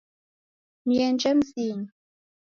Nienje 0.87 1.29
mzinyi 1.37 1.87